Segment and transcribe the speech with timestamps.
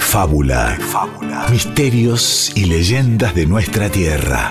[0.00, 1.46] de fábula.
[1.50, 4.50] Misterios y leyendas de nuestra tierra.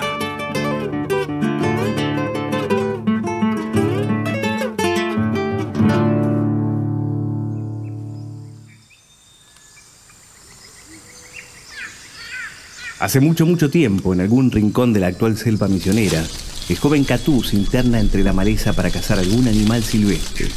[13.00, 16.24] Hace mucho, mucho tiempo, en algún rincón de la actual selva misionera,
[16.70, 20.48] el joven Catú se interna entre la maleza para cazar algún animal silvestre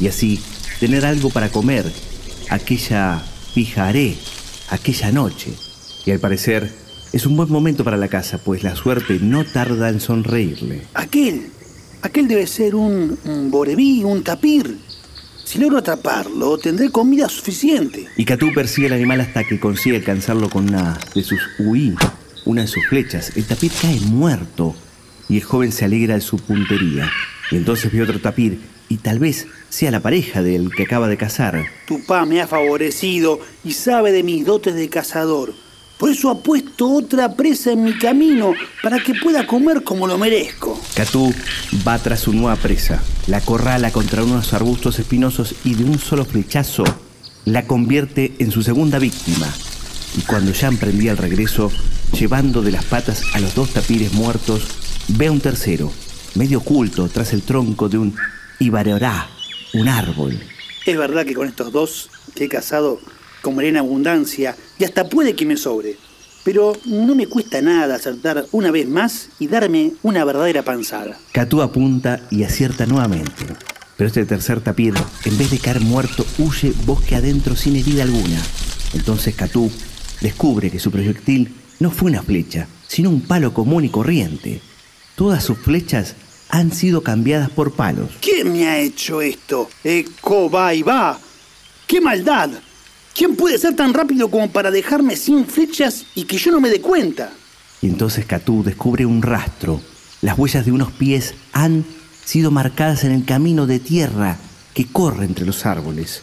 [0.00, 0.40] y así
[0.80, 1.90] tener algo para comer
[2.50, 3.22] aquella
[3.54, 4.16] pijaré,
[4.70, 5.52] aquella noche.
[6.06, 6.70] Y al parecer
[7.12, 10.82] es un buen momento para la caza, pues la suerte no tarda en sonreírle.
[10.94, 11.48] Aquel,
[12.02, 14.78] aquel debe ser un, un borebí, un tapir.
[15.44, 18.06] Si logro atraparlo, tendré comida suficiente.
[18.16, 21.94] Y Catú persigue al animal hasta que consigue alcanzarlo con una de sus huí,
[22.44, 23.36] una de sus flechas.
[23.36, 24.76] El tapir cae muerto
[25.28, 27.10] y el joven se alegra de su puntería.
[27.50, 28.60] Y entonces ve otro tapir
[28.90, 31.64] y tal vez sea la pareja del que acaba de cazar.
[31.86, 35.54] Tu pa me ha favorecido y sabe de mis dotes de cazador.
[35.96, 38.52] Por eso ha puesto otra presa en mi camino
[38.82, 40.78] para que pueda comer como lo merezco.
[40.94, 41.32] Catú
[41.86, 46.24] va tras su nueva presa, la corrala contra unos arbustos espinosos y de un solo
[46.24, 46.84] flechazo
[47.44, 49.46] la convierte en su segunda víctima.
[50.18, 51.70] Y cuando ya emprendía el regreso,
[52.18, 54.66] llevando de las patas a los dos tapires muertos,
[55.08, 55.92] ve a un tercero,
[56.34, 58.16] medio oculto tras el tronco de un
[58.60, 59.28] ibareorá,
[59.74, 60.38] un árbol.
[60.86, 63.00] Es verdad que con estos dos que he cazado
[63.42, 65.96] comeré en abundancia y hasta puede que me sobre.
[66.44, 71.18] Pero no me cuesta nada acertar una vez más y darme una verdadera panzada.
[71.32, 73.46] Catú apunta y acierta nuevamente.
[73.96, 74.94] Pero este tercer tapir,
[75.24, 78.40] en vez de caer muerto, huye bosque adentro sin herida alguna.
[78.94, 79.70] Entonces Catú
[80.20, 84.60] descubre que su proyectil no fue una flecha, sino un palo común y corriente.
[85.16, 86.14] Todas sus flechas
[86.50, 88.10] han sido cambiadas por palos.
[88.20, 89.70] ¿Quién me ha hecho esto?
[89.84, 91.18] Eco va y va.
[91.86, 92.50] ¡Qué maldad!
[93.14, 96.70] ¿Quién puede ser tan rápido como para dejarme sin flechas y que yo no me
[96.70, 97.32] dé cuenta?
[97.82, 99.80] Y entonces Catú descubre un rastro.
[100.22, 101.84] Las huellas de unos pies han
[102.24, 104.36] sido marcadas en el camino de tierra
[104.74, 106.22] que corre entre los árboles.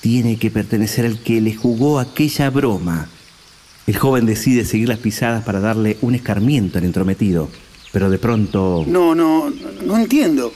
[0.00, 3.08] Tiene que pertenecer al que le jugó aquella broma.
[3.86, 7.48] El joven decide seguir las pisadas para darle un escarmiento al entrometido,
[7.96, 8.84] pero de pronto...
[8.86, 9.50] No, no,
[9.86, 10.52] no entiendo.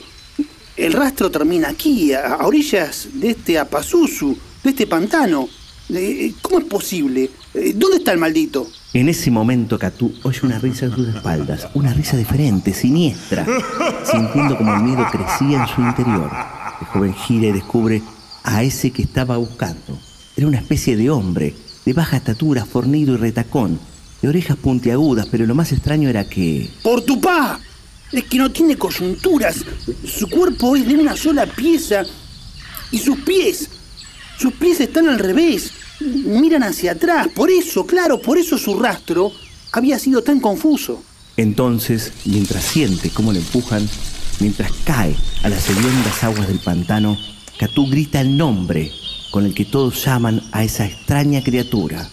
[0.77, 5.49] El rastro termina aquí, a, a orillas de este Apasusu, de este pantano.
[5.89, 7.31] Eh, ¿Cómo es posible?
[7.55, 8.67] Eh, ¿Dónde está el maldito?
[8.93, 13.43] En ese momento Catú oye una risa en sus espaldas, una risa diferente, siniestra,
[14.03, 16.29] sintiendo como el miedo crecía en su interior.
[16.79, 18.03] El joven gira y descubre
[18.43, 19.97] a ese que estaba buscando.
[20.37, 21.55] Era una especie de hombre,
[21.87, 23.79] de baja estatura, fornido y retacón,
[24.21, 26.69] de orejas puntiagudas, pero lo más extraño era que...
[26.83, 27.59] ¡Por tu pa!
[28.11, 29.57] Es que no tiene coyunturas.
[30.05, 32.03] Su cuerpo es de una sola pieza.
[32.91, 33.69] Y sus pies.
[34.37, 35.71] Sus pies están al revés.
[35.99, 37.29] Miran hacia atrás.
[37.33, 39.31] Por eso, claro, por eso su rastro
[39.71, 41.01] había sido tan confuso.
[41.37, 43.87] Entonces, mientras siente cómo le empujan,
[44.39, 47.17] mientras cae a las hediondas aguas del pantano,
[47.57, 48.91] Catú grita el nombre
[49.31, 52.09] con el que todos llaman a esa extraña criatura.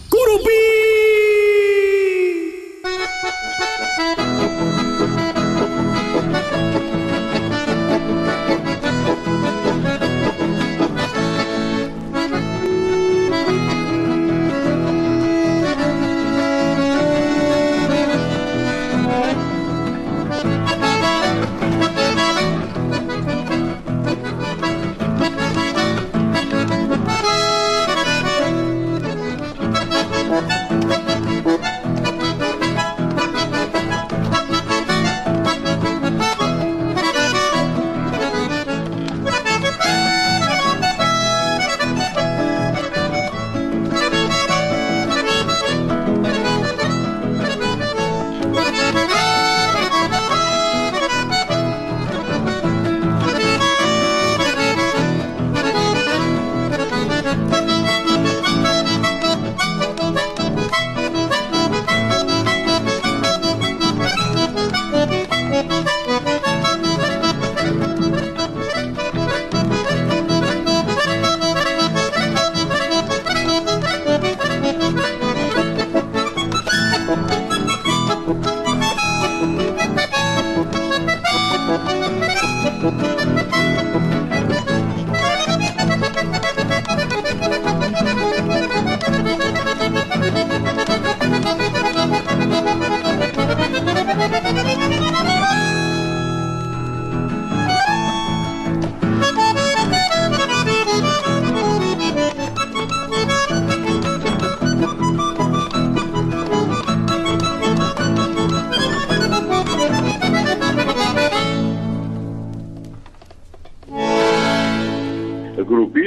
[115.69, 116.01] ¡Curupí!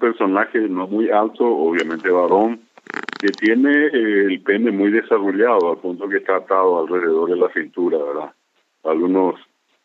[0.00, 2.60] personaje no muy alto, obviamente varón,
[3.20, 7.48] que tiene eh, el pene muy desarrollado, al punto que está atado alrededor de la
[7.52, 8.32] cintura, ¿verdad?
[8.82, 9.36] Algunos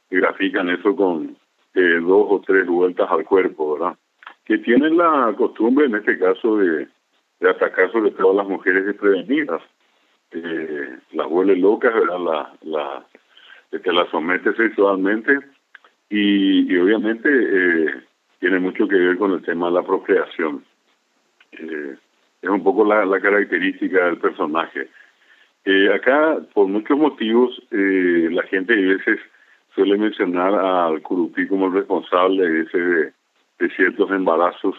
[0.10, 1.38] grafican eso con
[1.76, 3.96] eh, dos o tres vueltas al cuerpo, ¿verdad?
[4.46, 6.88] Que tienen la costumbre, en este caso, de,
[7.48, 9.62] atacar sobre todo a las mujeres desprevenidas.
[10.32, 12.20] Eh, las vuelve locas, ¿verdad?
[12.20, 13.06] La, la,
[13.80, 15.38] que la somete sexualmente
[16.10, 18.07] y, y obviamente eh,
[18.40, 20.64] tiene mucho que ver con el tema de la procreación.
[21.52, 21.96] Eh,
[22.42, 24.90] es un poco la, característica del personaje.
[25.66, 29.20] Eh, acá, por muchos motivos, eh, la gente a veces
[29.74, 33.14] suele mencionar al Curupí como el responsable de, ese,
[33.60, 34.76] de, ciertos embarazos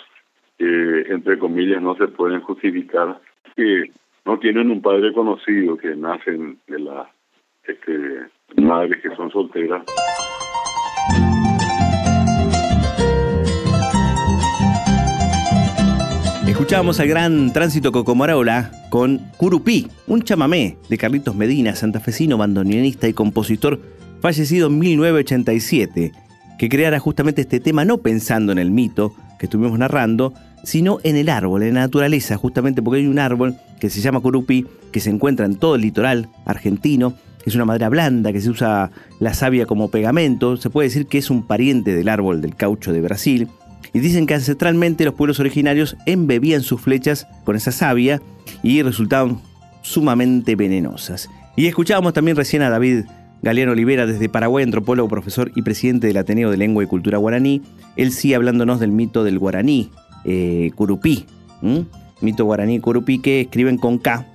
[0.57, 3.21] que, entre comillas, no se pueden justificar,
[3.55, 3.91] que
[4.25, 7.09] no tienen un padre conocido, que nacen de las
[7.65, 8.27] este,
[8.57, 9.85] madres que son solteras.
[16.49, 23.13] Escuchábamos al gran Tránsito Cocomarola con Curupí, un chamamé de Carlitos Medina, santafesino, bandoneonista y
[23.13, 23.79] compositor
[24.21, 26.13] fallecido en 1987,
[26.59, 30.33] que creara justamente este tema no pensando en el mito que estuvimos narrando,
[30.65, 34.21] sino en el árbol, en la naturaleza, justamente porque hay un árbol que se llama
[34.21, 37.13] Curupí, que se encuentra en todo el litoral argentino,
[37.45, 38.91] es una madera blanda que se usa
[39.21, 42.93] la savia como pegamento, se puede decir que es un pariente del árbol del caucho
[42.93, 43.49] de Brasil,
[43.93, 48.21] y dicen que ancestralmente los pueblos originarios embebían sus flechas con esa savia
[48.63, 49.41] y resultaban
[49.83, 51.29] sumamente venenosas.
[51.57, 53.05] Y escuchábamos también recién a David
[53.43, 57.63] Galeano Olivera desde Paraguay, antropólogo, profesor y presidente del Ateneo de Lengua y Cultura Guaraní.
[57.97, 59.91] Él sí hablándonos del mito del guaraní,
[60.25, 61.27] eh, Curupí.
[62.21, 64.27] Mito guaraní Curupí que escriben con K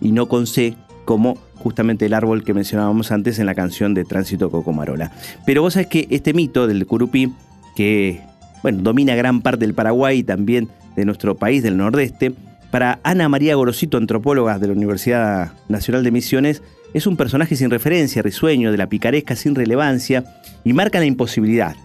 [0.00, 0.74] y no con C,
[1.04, 5.12] como justamente el árbol que mencionábamos antes en la canción de Tránsito Cocomarola.
[5.46, 7.32] Pero vos sabés que este mito del Curupí,
[7.76, 8.20] que
[8.62, 12.32] bueno, domina gran parte del Paraguay y también de nuestro país, del nordeste.
[12.70, 16.62] Para Ana María Gorosito, antropóloga de la Universidad Nacional de Misiones,
[16.94, 20.24] es un personaje sin referencia, risueño, de la picaresca sin relevancia
[20.64, 21.76] y marca la imposibilidad.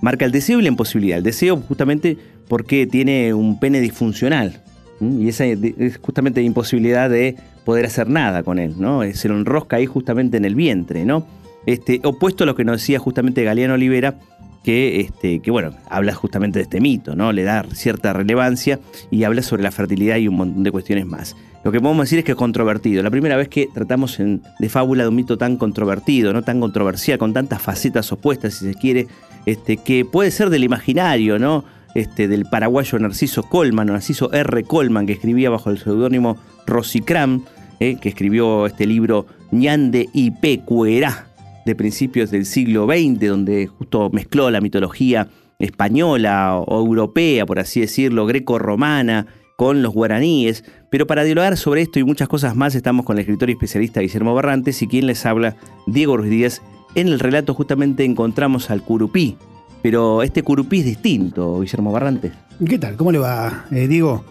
[0.00, 1.18] Marca el deseo y la imposibilidad.
[1.18, 2.16] El deseo justamente
[2.48, 4.62] porque tiene un pene disfuncional
[5.00, 9.02] y esa es justamente la imposibilidad de poder hacer nada con él, ¿no?
[9.12, 11.26] Se lo enrosca ahí justamente en el vientre, ¿no?
[11.66, 14.18] Este, opuesto a lo que nos decía justamente Galeano Olivera,
[14.68, 17.32] que, este, bueno, habla justamente de este mito, ¿no?
[17.32, 18.78] Le da cierta relevancia
[19.10, 21.36] y habla sobre la fertilidad y un montón de cuestiones más.
[21.64, 23.02] Lo que podemos decir es que es controvertido.
[23.02, 27.16] La primera vez que tratamos de fábula de un mito tan controvertido, no tan controversial,
[27.16, 29.06] con tantas facetas opuestas, si se quiere,
[29.46, 31.64] este, que puede ser del imaginario, ¿no?
[31.94, 34.64] Este, del paraguayo Narciso Colman, Narciso R.
[34.64, 36.36] Colman, que escribía bajo el seudónimo
[36.66, 37.42] Rosicram,
[37.80, 41.27] eh, que escribió este libro Ñande y Pecuerá,
[41.68, 45.28] de principios del siglo XX, donde justo mezcló la mitología
[45.58, 49.26] española o europea, por así decirlo, greco-romana,
[49.56, 50.64] con los guaraníes.
[50.90, 54.00] Pero para dialogar sobre esto y muchas cosas más, estamos con el escritor y especialista
[54.00, 55.56] Guillermo Barrantes y quien les habla,
[55.86, 56.62] Diego Ruiz Díaz.
[56.94, 59.36] En el relato justamente encontramos al curupí,
[59.82, 62.32] pero este curupí es distinto, Guillermo Barrantes.
[62.66, 62.96] ¿Qué tal?
[62.96, 64.24] ¿Cómo le va, eh, Diego?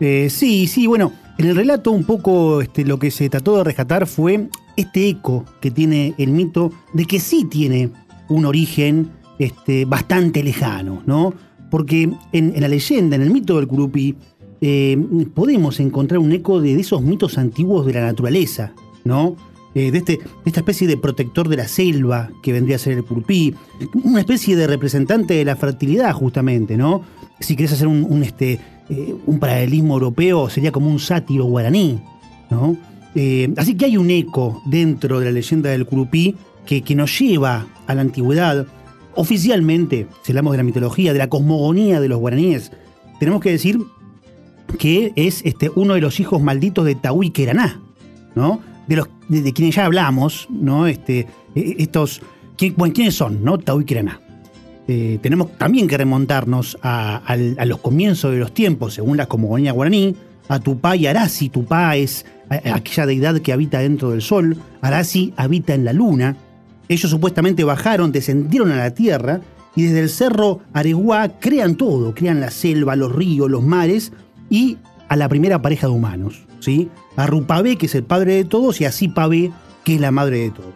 [0.00, 3.64] Eh, sí, sí, bueno, en el relato un poco este, lo que se trató de
[3.64, 7.88] rescatar fue este eco que tiene el mito de que sí tiene
[8.28, 11.32] un origen este, bastante lejano, ¿no?
[11.70, 14.16] Porque en, la leyenda, en el mito del Curupí,
[14.60, 14.98] eh,
[15.32, 19.34] podemos encontrar un eco de, esos mitos antiguos de la naturaleza, ¿no?
[19.74, 23.04] Eh, de, este, esta especie de protector de la selva que vendría a ser el
[23.04, 23.54] Curupí,
[23.94, 27.00] una especie de representante de la fertilidad, justamente, ¿no?
[27.40, 32.00] Si querés hacer un, este, eh, un paralelismo europeo, sería como un sátiro guaraní,
[32.50, 32.76] ¿no?
[33.14, 36.34] Eh, así que hay un eco dentro de la leyenda del Curupí
[36.66, 38.66] que, nos lleva a la antigüedad.
[39.14, 42.72] Oficialmente, si hablamos de la mitología, de la cosmogonía de los guaraníes,
[43.20, 43.78] tenemos que decir
[44.78, 47.80] que es este, uno de los hijos malditos de Tahui Keraná,
[48.34, 48.60] ¿no?
[48.88, 50.88] De, los, de, quienes ya hablamos, ¿no?
[50.88, 52.22] Este, e, estos,
[52.76, 53.58] bueno, ¿quiénes son, no?
[53.58, 54.20] Tahui Keraná.
[54.92, 57.22] Eh, tenemos también que remontarnos a,
[57.64, 60.16] los comienzos de los tiempos, según la cosmogonía guaraní,
[60.48, 61.48] a Tupá y Arasi.
[61.48, 66.36] Tupá es aquella deidad que habita dentro del sol, Arasi habita en la luna.
[66.88, 69.40] Ellos supuestamente bajaron, descendieron a la tierra
[69.76, 74.12] y desde el cerro Areguá crean todo, crean la selva, los ríos, los mares
[74.48, 74.76] y
[75.08, 76.88] a la primera pareja de humanos, ¿sí?
[77.14, 79.52] A Rupabé, que es el padre de todos, y a Sipabé,
[79.84, 80.74] que es la madre de todos.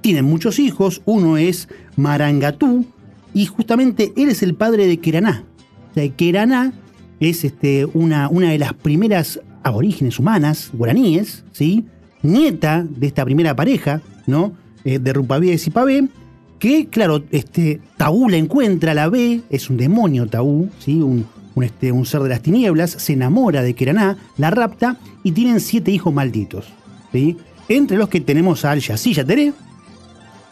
[0.00, 2.86] Tienen muchos hijos, uno es Marangatú,
[3.34, 5.44] y justamente él es el padre de Keraná.
[5.90, 6.72] O sea, Keraná
[7.20, 11.84] es este, una, una de las primeras aborígenes humanas, guaraníes, ¿sí?
[12.22, 14.52] nieta de esta primera pareja, ¿no?
[14.84, 16.08] Eh, de Rupabé y Sipabé,
[16.58, 21.00] que, claro, este, Taú la encuentra, la ve, es un demonio Taú, ¿sí?
[21.02, 25.32] un, un, este, un ser de las tinieblas, se enamora de Keraná, la rapta y
[25.32, 26.66] tienen siete hijos malditos.
[27.12, 27.36] ¿sí?
[27.68, 29.52] Entre los que tenemos al Yací Yateré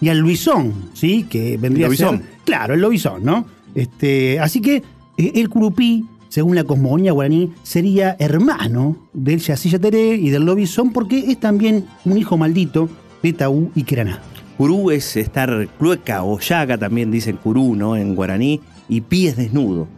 [0.00, 1.24] y al Luisón, ¿sí?
[1.24, 2.22] que vendría a ser.
[2.44, 3.44] Claro, el Lobizón, ¿no?
[3.74, 4.82] Este, así que
[5.16, 10.92] eh, el Curupí, según la cosmogonía guaraní, sería hermano del Yací Yateré y del Lobizón
[10.92, 12.88] porque es también un hijo maldito
[13.22, 14.20] de Taú y Keraná.
[14.56, 17.96] Curú es estar clueca o llaga, también dicen curú, ¿no?
[17.96, 19.88] En guaraní, y pies desnudo.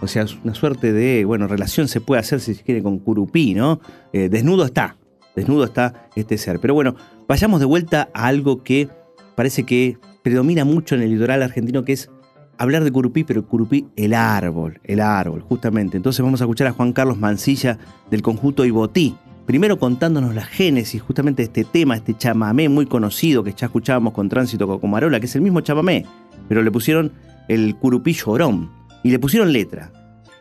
[0.00, 3.54] O sea, una suerte de, bueno, relación se puede hacer si se quiere con curupí,
[3.54, 3.80] ¿no?
[4.12, 4.96] Eh, desnudo está,
[5.34, 6.60] desnudo está este ser.
[6.60, 6.94] Pero bueno,
[7.26, 8.88] vayamos de vuelta a algo que
[9.34, 12.10] parece que predomina mucho en el litoral argentino, que es
[12.58, 15.96] hablar de curupí, pero curupí el árbol, el árbol, justamente.
[15.96, 17.78] Entonces vamos a escuchar a Juan Carlos Mancilla
[18.10, 19.14] del conjunto Ibotí,
[19.46, 24.14] primero contándonos la génesis justamente de este tema, este chamamé muy conocido que ya escuchábamos
[24.14, 26.04] con Tránsito Cocomarola, que es el mismo chamamé,
[26.48, 27.12] pero le pusieron
[27.46, 28.72] el curupí llorón
[29.04, 29.92] y le pusieron letra.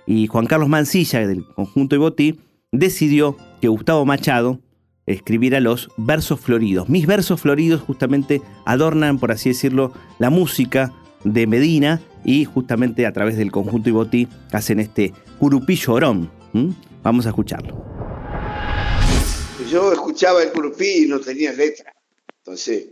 [0.07, 2.39] Y Juan Carlos Mancilla, del conjunto Ibotí,
[2.71, 4.61] decidió que Gustavo Machado
[5.05, 6.89] escribiera los versos floridos.
[6.89, 10.93] Mis versos floridos justamente adornan, por así decirlo, la música
[11.23, 16.31] de Medina y justamente a través del conjunto Ibotí hacen este curupí llorón.
[17.03, 17.85] Vamos a escucharlo
[19.75, 21.93] yo escuchaba el Curupí y no tenía letra.
[22.43, 22.89] Entonces,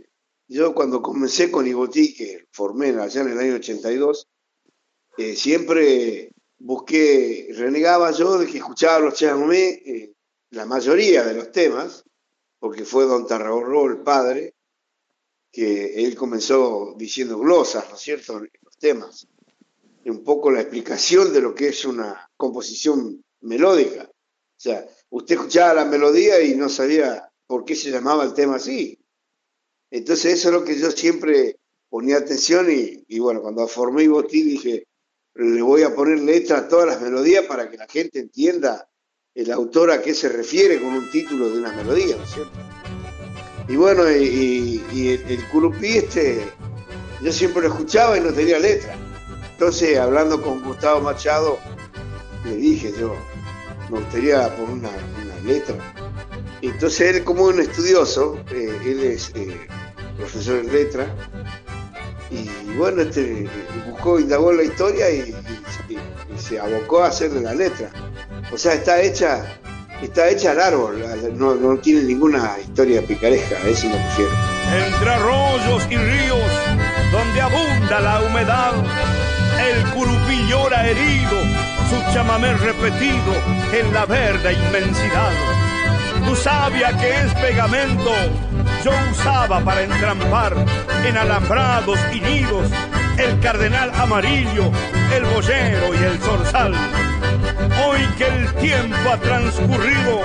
[0.48, 4.28] yo cuando comencé con Ibotí, que formé allá en el año 82,
[5.16, 10.13] eh, siempre busqué, renegaba yo de que escuchaba los chamamé,
[10.54, 12.04] la mayoría de los temas,
[12.58, 14.54] porque fue don Tarragorro el padre,
[15.52, 19.28] que él comenzó diciendo glosas, ¿no es cierto?, en los temas.
[20.04, 24.08] Y un poco la explicación de lo que es una composición melódica.
[24.10, 28.56] O sea, usted escuchaba la melodía y no sabía por qué se llamaba el tema
[28.56, 28.98] así.
[29.90, 31.58] Entonces eso es lo que yo siempre
[31.88, 34.86] ponía atención y, bueno, cuando formé Botín dije,
[35.34, 38.88] le voy a poner letra a todas las melodías para que la gente entienda
[39.34, 42.52] el autor a qué se refiere con un título de una melodía, ¿no es cierto?
[43.66, 46.44] Y bueno, y, el, el, curupí este,
[47.20, 48.94] yo siempre lo escuchaba y no tenía letra.
[49.52, 51.58] Entonces, hablando con Gustavo Machado,
[52.44, 53.16] le dije yo,
[53.90, 54.90] me gustaría poner una,
[55.44, 55.76] letra.
[56.62, 59.66] Entonces él como un estudioso, eh, él es eh,
[60.16, 61.14] profesor en letra,
[62.30, 63.48] y bueno, este,
[63.90, 65.34] buscó, indagó la historia y,
[66.38, 67.90] se abocó a hacerle la letra.
[68.52, 69.44] O sea, está hecha,
[70.02, 71.02] está hecha al árbol,
[71.36, 74.30] no, tiene ninguna historia picaresca, a eso me refiero.
[74.86, 76.50] Entre arroyos y ríos,
[77.10, 78.72] donde abunda la humedad,
[79.60, 81.40] el curupí llora herido,
[81.90, 83.34] su chamamé repetido
[83.72, 85.32] en la verde inmensidad.
[86.24, 88.12] Tu sabia que es pegamento,
[88.84, 90.54] yo usaba para entrampar
[91.04, 92.70] en alambrados y nidos
[93.18, 94.70] el cardenal amarillo,
[95.14, 96.74] el boyero y el zorzal.
[97.82, 100.22] Hoy que el tiempo ha transcurrido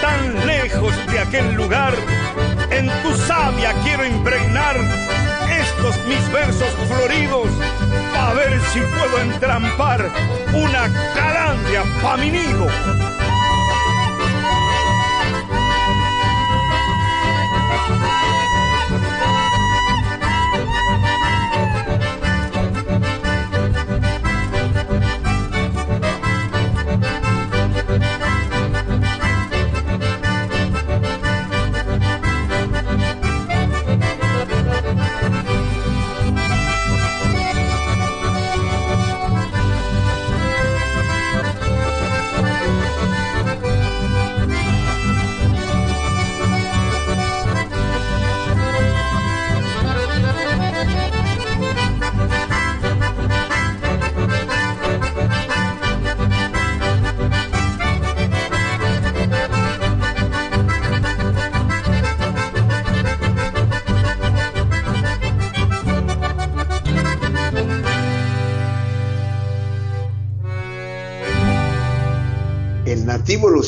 [0.00, 1.94] tan lejos de aquel lugar,
[2.70, 4.76] en tu sabia quiero impregnar
[5.50, 7.48] estos mis versos floridos
[8.16, 10.10] a ver si puedo entrampar
[10.52, 12.28] una calandria pa' mi.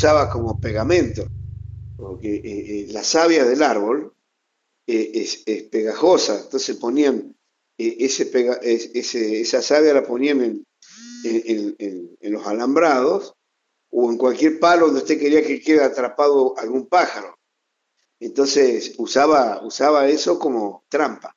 [0.00, 1.26] Usaba como pegamento,
[1.98, 4.14] porque eh, eh, la savia del árbol
[4.86, 7.36] eh, es, pegajosa, entonces ponían
[7.76, 10.66] ese, esa savia la ponían en,
[11.24, 13.34] en, los alambrados
[13.90, 17.38] o en cualquier palo donde usted quería que quede atrapado algún pájaro.
[18.20, 21.34] Entonces usaba, usaba eso como trampa.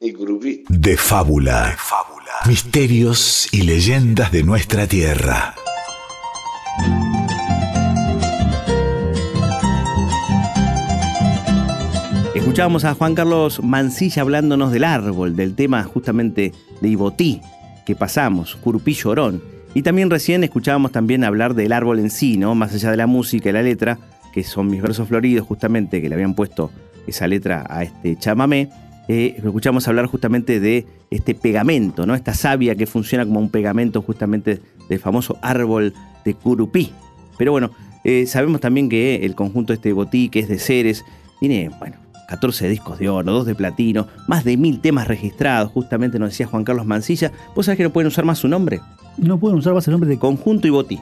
[0.00, 0.64] El grupí.
[0.68, 1.70] De fábula.
[1.70, 2.32] De fábula.
[2.46, 5.54] Misterios y leyendas de nuestra tierra.
[12.54, 17.40] Escuchábamos a Juan Carlos Mancilla hablándonos del árbol, del tema justamente de Ibotí
[17.84, 19.42] que pasamos, Curupí Llorón.
[19.74, 22.54] Y también recién escuchábamos también hablar del árbol en sí, ¿no?
[22.54, 23.98] Más allá de la música y la letra,
[24.32, 26.70] que son mis versos floridos justamente, que le habían puesto
[27.08, 28.68] esa letra a este chamamé.
[29.08, 32.14] Eh, escuchamos hablar justamente de este pegamento, ¿no?
[32.14, 35.92] Esta savia que funciona como un pegamento justamente del famoso árbol
[36.24, 36.92] de Curupí.
[37.36, 37.72] Pero bueno,
[38.04, 41.04] eh, sabemos también que el conjunto este botí, que es de Ceres,
[41.40, 46.18] tiene, bueno, 14 discos de oro, 2 de platino, más de mil temas registrados, justamente
[46.18, 47.32] nos decía Juan Carlos Mancilla.
[47.54, 48.80] ¿Vos sabés que no pueden usar más su nombre?
[49.16, 50.18] No pueden usar más el nombre de...
[50.18, 51.00] Conjunto y botí.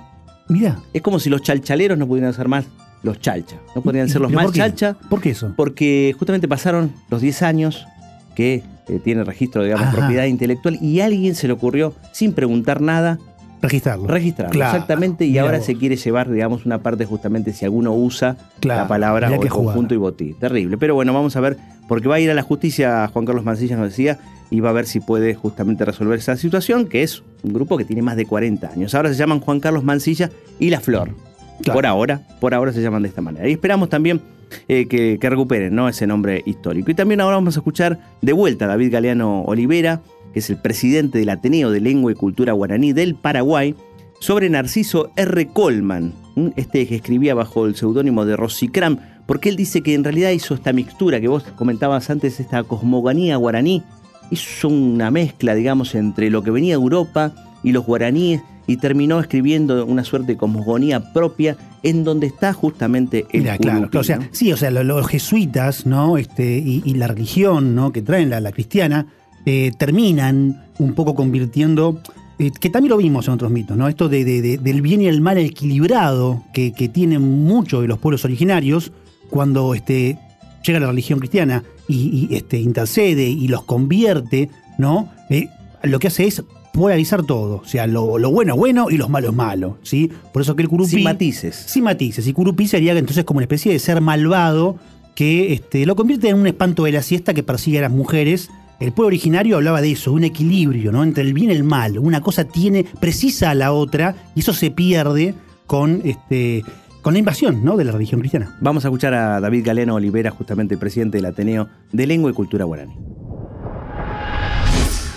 [0.48, 0.78] Mira.
[0.92, 2.66] Es como si los chalchaleros no pudieran ser más
[3.02, 3.56] los chalcha.
[3.74, 4.94] No podrían ser los más por chalcha.
[5.08, 5.52] ¿Por qué eso?
[5.56, 7.86] Porque justamente pasaron los 10 años
[8.34, 9.96] que eh, tiene registro, digamos, Ajá.
[9.96, 13.18] propiedad intelectual y a alguien se le ocurrió, sin preguntar nada,
[13.62, 14.06] Registrarlo.
[14.08, 14.52] registrarlo.
[14.52, 14.72] Claro.
[14.72, 15.66] Exactamente, y Mirá ahora vos.
[15.66, 19.48] se quiere llevar, digamos, una parte justamente si alguno usa Claro, la palabra o el
[19.48, 20.34] conjunto y botí.
[20.34, 20.76] Terrible.
[20.78, 21.56] Pero bueno, vamos a ver,
[21.88, 24.18] porque va a ir a la justicia, Juan Carlos Mancilla nos decía,
[24.50, 27.84] y va a ver si puede justamente resolver esa situación, que es un grupo que
[27.84, 28.94] tiene más de 40 años.
[28.94, 31.14] Ahora se llaman Juan Carlos Mancilla y La Flor.
[31.62, 31.74] Claro.
[31.76, 33.48] Por ahora, por ahora se llaman de esta manera.
[33.48, 34.20] Y esperamos también
[34.68, 35.88] eh, que, que recuperen ¿no?
[35.88, 36.90] ese nombre histórico.
[36.90, 40.56] Y también ahora vamos a escuchar de vuelta a David Galeano Olivera, que es el
[40.56, 43.74] presidente del Ateneo de Lengua y Cultura Guaraní del Paraguay,
[44.20, 45.46] sobre Narciso R.
[45.48, 46.12] Coleman,
[46.56, 50.54] este que escribía bajo el seudónimo de Rosicram, porque él dice que en realidad hizo
[50.54, 53.82] esta mixtura que vos comentabas antes, esta cosmogonía guaraní,
[54.30, 59.18] hizo una mezcla, digamos, entre lo que venía de Europa y los guaraníes y terminó
[59.20, 64.00] escribiendo una suerte de cosmogonía propia en donde está justamente el Mira, claro, curupí, claro,
[64.00, 64.24] o sea, ¿no?
[64.30, 66.16] sí, o sea, lo- los, jesuitas, ¿no?
[66.16, 67.90] Este, y, y la religión, ¿no?
[67.92, 69.06] Que traen la, la cristiana,
[69.46, 72.00] eh, terminan un poco convirtiendo,
[72.38, 73.88] eh, que también lo vimos en otros mitos, ¿no?
[73.88, 77.88] Esto de, de- de- del bien y el mal equilibrado que, que tienen muchos de
[77.88, 78.92] los pueblos originarios
[79.30, 80.18] cuando este,
[80.64, 85.08] llega la religión cristiana y, y, este, intercede y los convierte, ¿no?
[85.30, 85.48] Eh,
[85.82, 89.10] lo que hace es polarizar todo, o sea, lo, lo bueno es bueno y los
[89.10, 90.10] malos es malo, ¿sí?
[90.32, 90.90] Por eso que el curupí...
[90.90, 91.54] Sin matices.
[91.66, 92.26] Sin matices.
[92.26, 94.76] Y Curupí sería entonces como una especie de ser malvado
[95.14, 98.48] que este, lo convierte en un espanto de la siesta que persigue a las mujeres.
[98.82, 101.04] El pueblo originario hablaba de eso, de un equilibrio, ¿no?
[101.04, 102.00] Entre el bien y el mal.
[102.00, 105.34] Una cosa tiene, precisa a la otra, y eso se pierde
[105.68, 106.62] con este.
[107.00, 107.76] con la invasión, ¿no?
[107.76, 108.56] de la religión cristiana.
[108.60, 112.64] Vamos a escuchar a David Galeano Olivera, justamente presidente del Ateneo de Lengua y Cultura
[112.64, 112.94] Guaraní.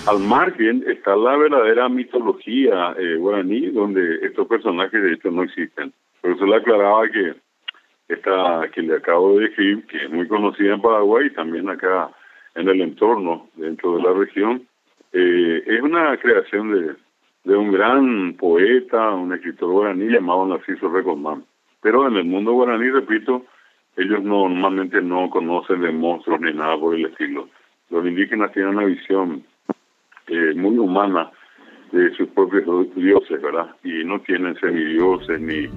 [0.05, 5.91] Al margen está la verdadera mitología eh, guaraní, donde estos personajes de hecho no existen.
[6.21, 7.33] Por eso le aclaraba que
[8.09, 12.11] esta que le acabo de decir, que es muy conocida en Paraguay y también acá
[12.55, 14.67] en el entorno, dentro de la región,
[15.11, 16.95] eh, es una creación de,
[17.43, 21.43] de un gran poeta, un escritor guaraní llamado Narciso Recomán.
[21.81, 23.45] Pero en el mundo guaraní, repito,
[23.97, 27.47] ellos no, normalmente no conocen de monstruos ni nada por el estilo.
[27.89, 29.43] Los indígenas tienen una visión
[30.27, 31.31] eh, muy humana
[31.91, 33.75] de sus propios dioses, ¿verdad?
[33.83, 35.67] Y no tienen semidioses ni,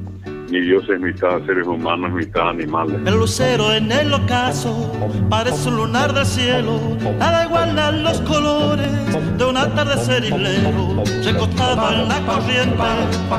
[0.50, 3.00] ni dioses mitad seres humanos, mitad animales.
[3.04, 4.92] El lucero en el ocaso
[5.28, 6.80] parece un lunar del cielo,
[7.18, 8.88] nada igual a los colores
[9.36, 11.02] de un atardecer islero.
[11.24, 12.82] Recostado en la corriente,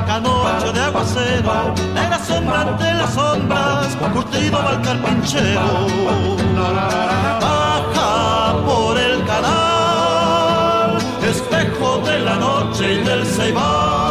[0.06, 5.86] canocho de aguacero, negra sombra ante las sombras, curtido va el carpinchero.
[7.40, 14.09] Baja por el canal, espejo de la noche y del ceibal,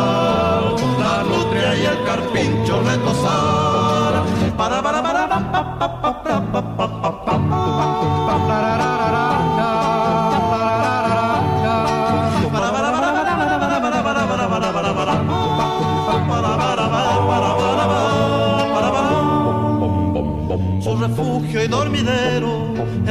[0.99, 4.23] la nutria y el carpincho retosar.
[4.57, 6.87] Para, para, para, pa, pa, pa, pa, pa, pa,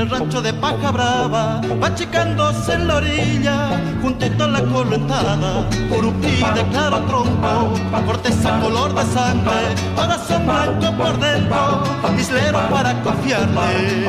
[0.01, 6.37] el rancho de Paja Brava, va achicándose en la orilla, juntito a la correntada, curupí
[6.55, 7.75] de claro tronco,
[8.07, 11.83] corteza color de sangre, corazón blanco por dentro,
[12.19, 14.07] islero para confiarle.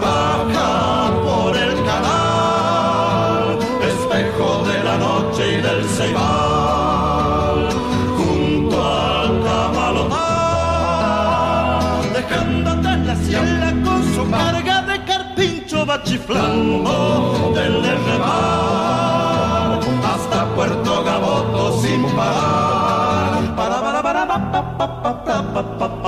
[0.00, 6.51] Baja por el canal, espejo de la noche y del ceibal,
[16.00, 23.54] chiflando del derrebar hasta Puerto Gaboto sin parar.
[23.54, 26.01] Para, para, para, pa, pa, pa, pa, pa, pa, pa, pa, Para,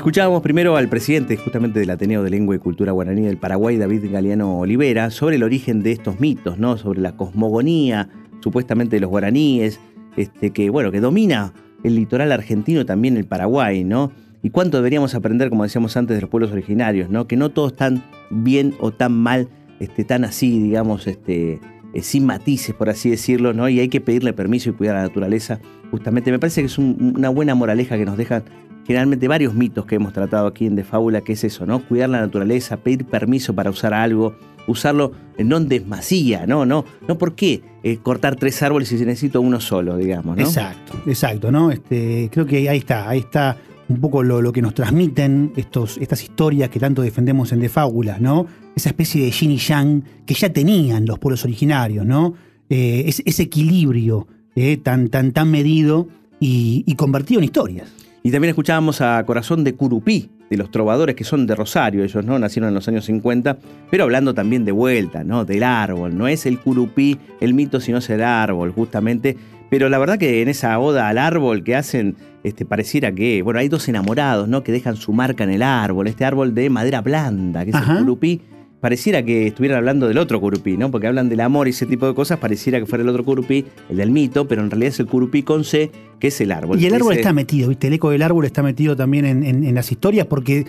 [0.00, 4.10] escuchábamos primero al presidente justamente del Ateneo de Lengua y Cultura Guaraní del Paraguay, David
[4.10, 6.78] Galeano Olivera, sobre el origen de estos mitos, ¿no?
[6.78, 8.08] Sobre la cosmogonía,
[8.40, 9.78] supuestamente de los guaraníes,
[10.16, 11.52] este, que, bueno, que domina
[11.84, 14.10] el litoral argentino, también el Paraguay, ¿no?
[14.42, 17.26] Y cuánto deberíamos aprender, como decíamos antes, de los pueblos originarios, ¿no?
[17.26, 21.60] Que no todos están bien o tan mal, este, tan así, digamos, este,
[21.92, 23.68] eh, sin matices, por así decirlo, ¿no?
[23.68, 25.60] Y hay que pedirle permiso y cuidar a la naturaleza.
[25.90, 28.44] Justamente, me parece que es una buena moraleja que nos dejan
[28.86, 31.86] generalmente varios mitos que hemos tratado aquí en De Fábula, que es eso, ¿no?
[31.86, 34.34] Cuidar la naturaleza, pedir permiso para usar algo,
[34.66, 36.66] usarlo no en desmasía, ¿no?
[36.66, 40.42] No, no ¿por qué eh, cortar tres árboles si se necesita uno solo, digamos, ¿no?
[40.42, 41.70] Exacto, exacto, ¿no?
[41.70, 43.56] Este, creo que ahí está, ahí está
[43.88, 48.18] un poco lo, que nos transmiten estos, estas historias que tanto defendemos en De Fábula,
[48.20, 48.46] ¿no?
[48.76, 52.34] Esa especie de yin y yang que ya tenían los pueblos originarios, ¿no?
[52.68, 56.08] Eh, ese, equilibrio eh, tan, tan, tan medido
[56.42, 57.99] y convertido en historias.
[58.22, 62.24] Y también escuchábamos a Corazón de Curupí, de los trovadores que son de Rosario, ellos
[62.24, 63.56] no nacieron en los años 50,
[63.90, 65.44] pero hablando también de vuelta, ¿no?
[65.44, 69.36] Del árbol, no es el curupí el mito, sino es el árbol, justamente.
[69.70, 73.60] Pero la verdad que en esa oda al árbol que hacen, este, pareciera que, bueno,
[73.60, 74.64] hay dos enamorados, ¿no?
[74.64, 77.98] Que dejan su marca en el árbol, este árbol de madera blanda, que es el
[77.98, 78.42] curupí
[78.80, 80.90] pareciera que estuvieran hablando del otro curupí, ¿no?
[80.90, 83.66] Porque hablan del amor y ese tipo de cosas, pareciera que fuera el otro curupí,
[83.88, 86.80] el del mito, pero en realidad es el curupí con C, que es el árbol.
[86.80, 87.88] Y el árbol está metido, ¿viste?
[87.88, 90.66] El eco del árbol está metido también en, las historias porque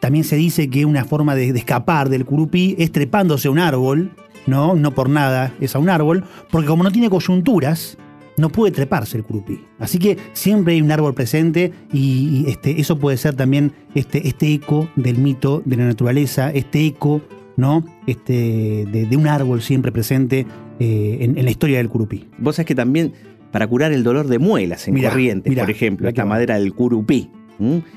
[0.00, 4.10] también se dice que una forma de, escapar del curupí es trepándose a un árbol,
[4.46, 4.74] ¿no?
[4.74, 7.98] No por nada es a un árbol, porque como no tiene coyunturas,
[8.36, 9.64] no puede treparse el curupí.
[9.78, 14.52] Así que siempre hay un árbol presente y, este, eso puede ser también este, este
[14.52, 17.22] eco del mito de la naturaleza, este eco
[17.56, 17.84] ¿no?
[18.06, 20.46] Este, de, un árbol siempre presente
[20.78, 22.28] eh, en, la historia del curupí.
[22.38, 23.12] Vos sabés que también
[23.50, 27.30] para curar el dolor de muelas en corrientes, por ejemplo, esta madera del curupí.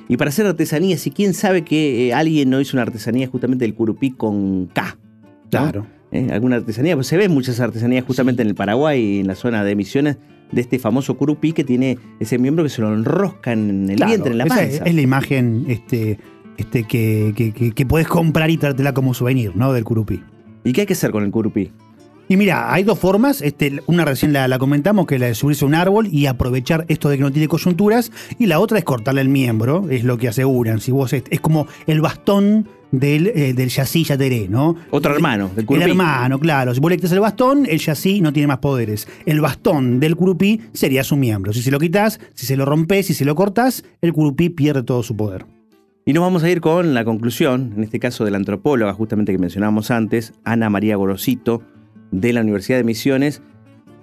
[0.08, 3.66] Y para hacer artesanías, y quién sabe que eh, alguien no hizo una artesanía justamente
[3.66, 4.98] del curupí con K.
[5.50, 5.86] Claro.
[6.12, 6.30] ¿Eh?
[6.32, 9.76] Alguna artesanía, pues se ven muchas artesanías justamente en el Paraguay en la zona de
[9.76, 10.18] Misiones
[10.52, 14.32] de este famoso curupí que tiene ese miembro que se lo enrosca en el vientre,
[14.32, 14.84] en la panza.
[14.86, 16.18] es la imagen este,
[16.60, 19.74] este, que, que, que, podés comprar y traértela como souvenir, ¿no?
[19.74, 20.22] Del curupí.
[20.64, 21.72] ¿Y qué hay que hacer con el curupí?
[22.32, 23.42] Y mira, hay dos formas.
[23.42, 26.86] Este, una recién la, comentamos, que es la de subirse a un árbol y aprovechar
[26.88, 28.12] esto de que no tiene coyunturas.
[28.38, 30.80] Y la otra es cortarle el miembro, es lo que aseguran.
[30.80, 34.76] Si vos es, como el bastón del, eh, del yací yateré, ¿no?
[34.92, 35.86] Otro hermano, del curupí.
[35.86, 36.76] El hermano, claro.
[36.76, 39.08] Si vos le quitas el bastón, el yací no tiene más poderes.
[39.26, 41.52] El bastón del curupí sería su miembro.
[41.52, 44.84] Si se lo quitas, si se lo rompes, si se lo cortas, el curupí pierde
[44.84, 45.46] todo su poder.
[46.10, 49.32] Y nos vamos a ir con la conclusión, en este caso de la antropóloga justamente
[49.32, 51.62] que mencionábamos antes, Ana María Gorosito,
[52.10, 53.44] de la Universidad de Misiones,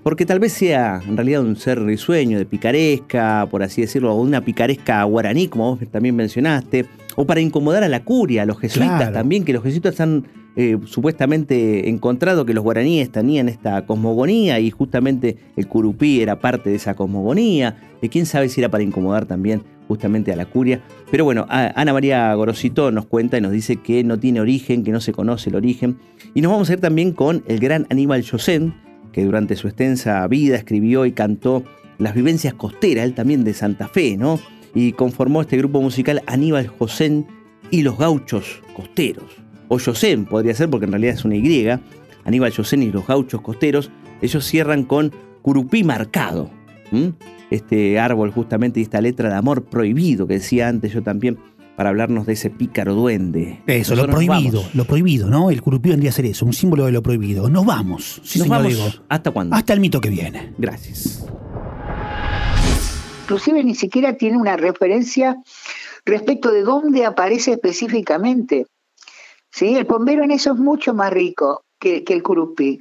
[0.05, 4.23] porque tal vez sea en realidad un ser risueño, de picaresca, por así decirlo, o
[4.23, 8.61] una picaresca guaraní, como vos también mencionaste, o para incomodar a la curia, a los
[8.61, 14.61] jesuitas también, que los jesuitas han eh, supuestamente encontrado que los guaraníes tenían esta cosmogonía
[14.61, 18.85] y justamente el curupí era parte de esa cosmogonía, y quién sabe si era para
[18.85, 20.83] incomodar también justamente a la curia.
[21.11, 24.93] Pero bueno, Ana María Gorosito nos cuenta y nos dice que no tiene origen, que
[24.93, 25.99] no se conoce el origen.
[26.35, 28.75] Y nos vamos a ir también con el gran Aníbal Josén,
[29.13, 31.65] que durante su extensa vida escribió y cantó
[31.99, 34.39] las vivencias costeras, él también de Santa Fe, ¿no?
[34.75, 37.27] Y conformó este grupo musical Aníbal Josén
[37.71, 39.25] y los gauchos costeros.
[39.69, 41.69] O Josén podría ser porque en realidad es una Y.
[42.25, 46.51] Aníbal Josén y los gauchos costeros, ellos cierran con Curupí marcado
[47.51, 51.39] este árbol justamente y esta letra de amor prohibido que decía antes yo también
[51.77, 53.63] para hablarnos de ese pícaro duende.
[53.67, 55.51] Eso, lo prohibido, lo prohibido, ¿no?
[55.51, 57.51] El curupí vendría a ser eso, un símbolo de lo prohibido.
[57.51, 58.23] Nos vamos.
[58.37, 59.03] Nos vamos.
[59.09, 59.55] ¿Hasta cuándo?
[59.55, 60.55] Hasta el mito que viene.
[60.57, 61.27] Gracias.
[63.25, 65.37] Inclusive ni siquiera tiene una referencia
[66.05, 68.67] respecto de dónde aparece específicamente.
[69.51, 69.77] ¿Sí?
[69.77, 72.79] El pombero en eso es mucho más rico que, que el curupí.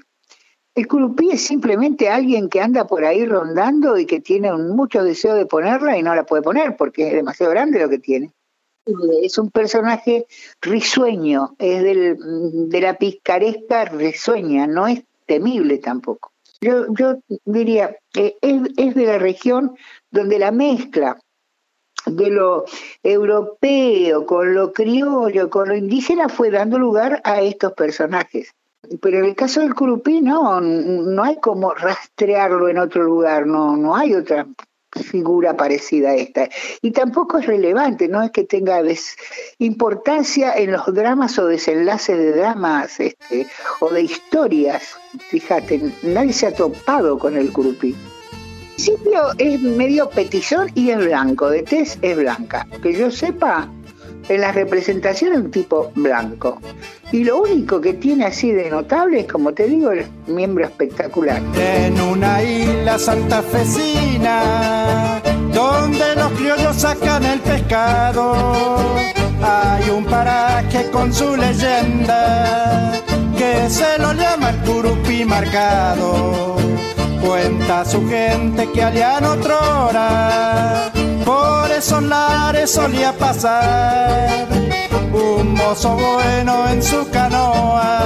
[0.76, 5.34] El curupí es simplemente alguien que anda por ahí rondando y que tiene mucho deseo
[5.34, 8.34] de ponerla y no la puede poner porque es demasiado grande lo que tiene.
[9.24, 10.28] Es un personaje
[10.62, 16.34] risueño, es de la picaresca risueña, no es temible tampoco.
[16.60, 19.78] Yo, diría, que es, es de la región
[20.12, 21.18] donde la mezcla
[22.06, 22.66] de lo
[23.02, 28.54] europeo con lo criollo, con lo indígena, fue dando lugar a estos personajes.
[29.02, 33.76] Pero en el caso del curupí no, no hay como rastrearlo en otro lugar, no,
[33.76, 34.48] no hay otra
[35.04, 36.50] figura parecida a esta.
[36.82, 38.82] Y tampoco es relevante, no es que tenga
[39.60, 43.48] importancia en los dramas o desenlaces de dramas este,
[43.80, 44.96] o de historias.
[45.30, 47.96] Fíjate, nadie se ha topado con el curupí.
[48.76, 52.68] Principio es medio petizón y es blanco, de tez es blanca.
[52.84, 53.70] Que yo sepa,
[54.30, 56.60] en la representación un tipo blanco.
[57.12, 61.42] Y lo único que tiene así de notable es, como te digo, el miembro espectacular.
[61.56, 65.22] En una isla santafesina,
[65.54, 68.96] donde los criollos sacan el pescado,
[69.42, 73.02] hay un paraje con su leyenda,
[73.38, 76.56] que se lo llama el curupí marcado.
[77.26, 80.92] Cuenta su gente que allá en otrora,
[81.24, 84.48] por esos lares solía pasar
[85.14, 88.00] un mozo bueno en su canoa,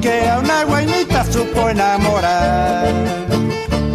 [0.00, 2.86] que a una guainita supo enamorar.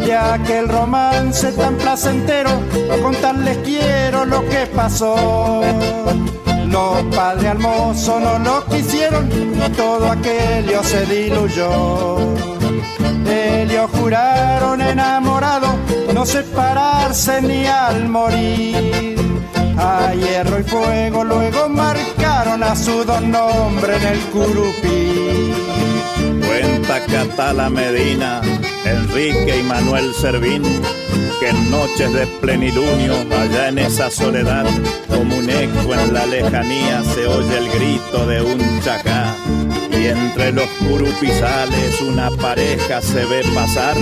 [0.05, 2.49] Y aquel romance tan placentero,
[3.01, 5.61] contarles quiero lo que pasó.
[6.67, 12.17] Los padres al mozo no lo quisieron y todo aquello se diluyó.
[13.25, 15.82] Ellos juraron enamorados
[16.13, 19.15] no separarse ni al morir.
[19.77, 25.53] A hierro y fuego luego marcaron a sus dos nombres en el curupí.
[26.45, 28.41] Cuenta Catala Medina,
[28.85, 30.63] Enrique y Manuel Servín,
[31.39, 34.65] que en noches de plenilunio, allá en esa soledad,
[35.09, 39.32] como un eco en la lejanía, se oye el grito de un chacá.
[40.03, 43.95] Y entre los curupizales una pareja se ve pasar,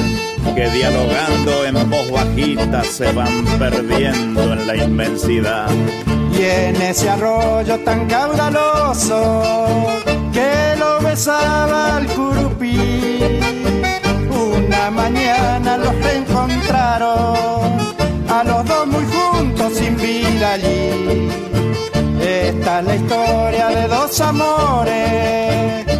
[0.55, 5.69] que dialogando en voz bajita se van perdiendo en la inmensidad.
[6.33, 9.43] Y en ese arroyo tan caudaloso
[10.33, 13.19] que lo besaba el curupí,
[14.27, 17.77] una mañana los reencontraron,
[18.27, 21.29] a los dos muy juntos sin vida allí.
[22.19, 25.90] Esta es la historia de dos amores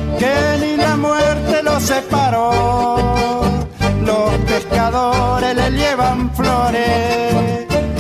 [6.34, 7.34] flores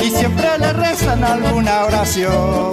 [0.02, 2.71] y siempre le rezan alguna oración.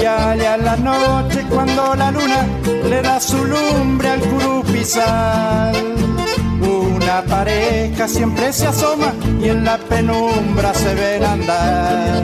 [0.00, 2.46] Y allá en la noche cuando la luna
[2.88, 5.74] le da su lumbre al curupizal,
[6.60, 12.22] una pareja siempre se asoma y en la penumbra se ven andar.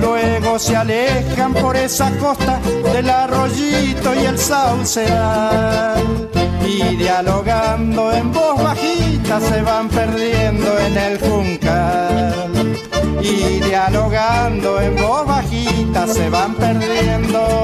[0.00, 2.58] Luego se alejan por esa costa
[2.94, 6.28] del arroyito y el sauceal.
[6.66, 12.54] Y dialogando en voz bajita se van perdiendo en el juncal.
[13.22, 17.62] Y dialogando en voz bajita se van perdiendo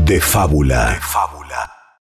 [0.06, 0.92] De fábula.
[0.92, 1.35] De fábula.